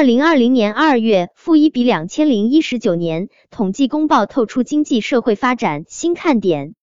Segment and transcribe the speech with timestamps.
[0.00, 6.74] 二零二零年二月负一比两千零一十九年统计公报透出经济社会发展新看点。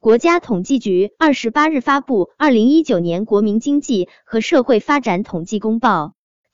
[0.00, 6.06] 国家统计局二十八日发布《二零一九年国民经济和社会发展统计公报》，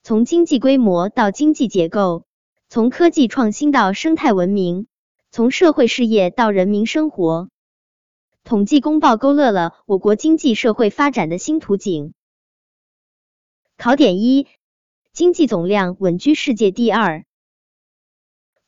[0.02, 2.26] 从经济规模到经济结构，
[2.68, 4.88] 从科技创新到生态文明，
[5.30, 7.48] 从社会事业到人民生活，
[8.44, 12.12] 统计公报勾勒了我国经济社会发展的新图景。
[13.78, 14.46] 考点一。
[15.18, 17.24] 经济总量稳居世界第二。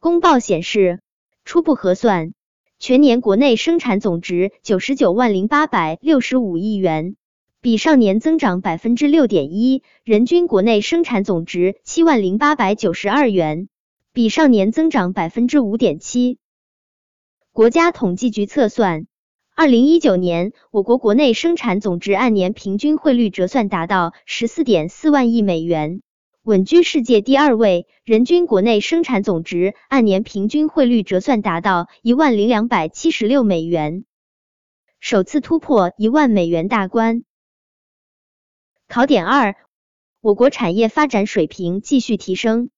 [0.00, 0.98] 公报显示，
[1.44, 2.34] 初步核算，
[2.80, 7.14] 全年国内生产总值九十九万零八百六十五亿元，
[7.60, 13.68] 比上年增长百分之六点一；人均国内生产总值七万零八百九十二元，
[14.12, 16.38] 比上年增长百分之五点七。
[17.52, 19.06] 国家统计局测算，
[19.54, 26.02] 二零一九年我国国内生产总值按年平均汇率折算达到十四点四万亿美元。
[26.42, 34.06] 稳居世界第二位，人均国内生产总值按年平均汇率折算达到一万零两百七十六美元，
[35.00, 37.24] 首次突破一万美元大关。
[38.88, 39.54] 考点二，
[40.22, 42.70] 我国产业发展水平继续提升。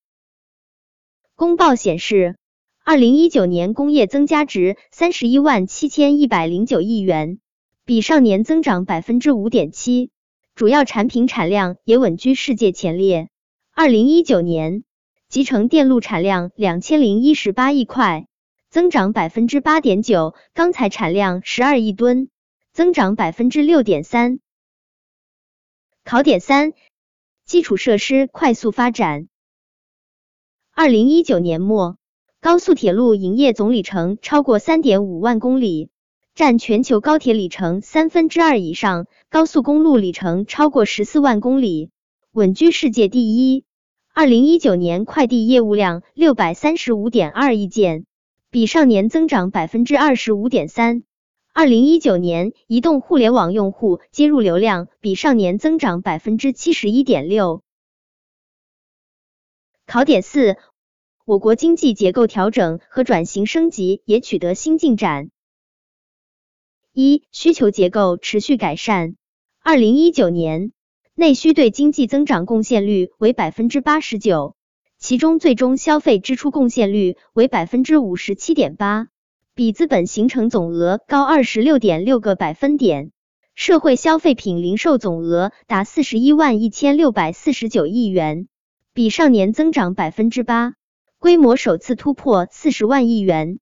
[1.37, 2.37] 公报显示，
[2.85, 7.39] 二零一九年工业增加值三十一万七千一百零九亿元，
[7.85, 10.11] 比上年增长百分之五点七，
[10.57, 13.29] 主要产品产量也稳居世界前列。
[13.75, 14.85] 二零一九年，
[15.31, 18.29] 集成电路产量两千零一十八亿块，
[18.69, 22.29] 增长百分之八点九；钢材产量十二亿吨，
[22.75, 24.41] 增长百分之六点三。
[26.05, 26.75] 考点三：
[27.47, 29.27] 基础设施快速发展。
[30.75, 31.97] 二零一九年末，
[32.43, 35.89] 高速铁路营业总里程超过三点五万公里，
[36.35, 41.91] 占全球高铁里程三分之二以上；高速公路里程超过十四万公里。
[42.33, 43.67] 稳居世界第一。
[44.15, 48.07] 二零一九年快递业务量六百三十五点二亿件，
[48.51, 51.03] 比上年增长百分之二十五点三。
[51.53, 57.63] 二零一九年移动互联网用户接入流量比上年增长百分之七十一点六。
[59.85, 60.57] 考点四，
[61.27, 65.29] 我国经济结构调整和转型升级也取得新进展。
[66.95, 69.17] 一、需求结构持续改善。
[69.61, 70.73] 二零一九年。
[71.23, 74.57] 内需对经济增长贡献率为百分之八十九，
[74.99, 79.07] 其中最终消费支出贡献率为百分之五十七点八，
[79.55, 83.13] 比资本形成总额高二十六点六个百分点。
[83.55, 88.49] 社会消费品零售总额达四十一万一千六百四十九亿元，
[88.93, 90.75] 比上年增长百分之八，
[91.21, 93.61] 规模首次突破四十万亿元。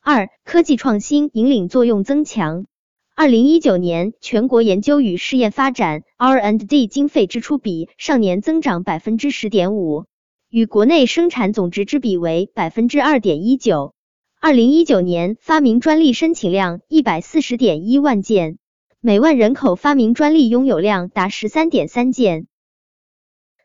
[0.00, 2.64] 二、科技创新引领作用增强。
[3.20, 10.06] 二零一九年全国研究与试验发展 R&D 经费支出比上年增长百分之十点五，
[10.48, 13.92] 与国内生产总值之比为百分之二点一九。
[14.40, 18.56] 二零一九年发明专利申请量一百四十点一万件，
[19.02, 22.46] 每万人口发明专利拥有量达十三点三件。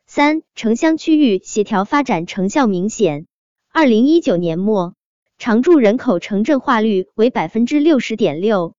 [0.06, 3.26] 三城乡区域协调发展成效明显。
[3.72, 4.96] 二零一九年末，
[5.38, 8.75] 常住人口城镇化率为百分之六十点六。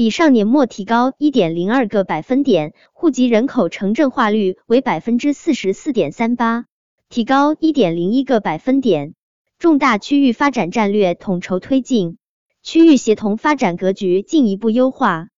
[0.00, 6.64] 比上年末提高一点零二个百分点，户籍人口城镇化率为百分之四十四点三八，
[7.10, 9.12] 提高一点零一个百分点。
[9.58, 12.16] 重大区域发展战略统筹推进，
[12.62, 15.28] 区域协同发展格局进一步优化。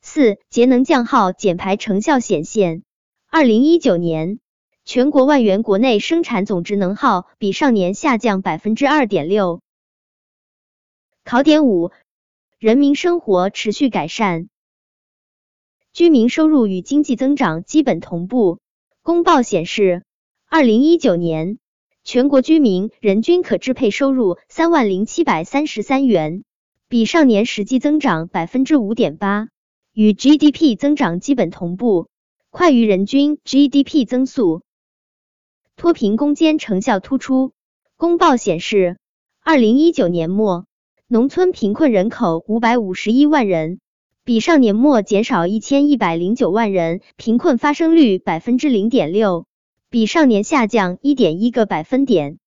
[0.00, 2.82] 四、节能降耗减排成效显现。
[3.28, 4.40] 二零一九年，
[4.86, 9.60] 全国万元国内生产总值能耗比上年下降百分之二点六。
[11.24, 11.90] 考点五。
[12.58, 14.48] 人民生活持续改善，
[15.92, 18.60] 居民收入与经济增长基本同步。
[19.02, 20.04] 公报显示，
[20.46, 21.58] 二零一九年
[22.02, 26.44] 全国居民人均可支配收入三万零七百三十三元，
[26.88, 29.48] 比上年实际增长百分之五点八，
[29.92, 32.08] 与 GDP 增长基本同步，
[32.48, 34.62] 快于人均 GDP 增速，
[35.76, 37.52] 脱贫攻坚成效突出。
[37.96, 38.96] 公报显示，
[39.42, 40.65] 二零一九年末。
[41.08, 43.78] 农村贫困人口五百五十一万人，
[44.24, 49.46] 比上年末减少一千一百零九万人，贫困发生率百分之零点六，
[49.88, 52.40] 比上年下降一点一个百分点。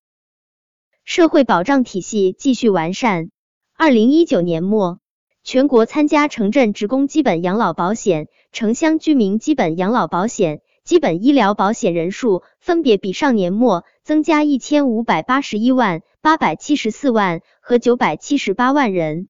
[1.05, 3.31] 社会保障体系继续完善。
[3.77, 4.99] 二零一九年末，
[5.45, 10.59] 全国参加城镇职工基本养老保险、城乡居民基本养老保险、
[10.89, 16.01] 基本医疗保险人数分别比上年末增加一千五百八十一万。
[16.19, 19.27] 八百七十四万和九百七十八万人，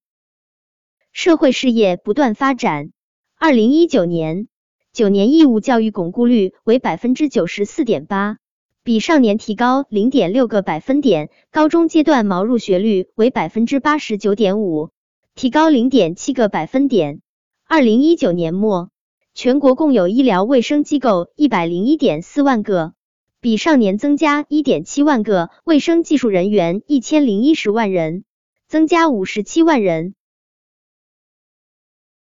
[1.12, 2.94] 社会事业不断发展。
[3.38, 4.48] 二零一九年，
[4.94, 8.38] 九年义务教育巩固率为百分之九十四点八，
[8.86, 11.30] 比上年提高零点六个百分点。
[11.52, 14.92] 高中阶段毛入学率为百分之八十九点五，
[15.36, 17.22] 提高零点七个百分点。
[17.68, 18.92] 二零一九年末，
[19.42, 22.92] 全国共有医疗卫生机构一百零一点四万个，
[23.40, 25.50] 比上年增加一点七万个。
[25.64, 28.26] 卫生技术人员一千零一十万人，
[28.68, 30.14] 增加五十七万人。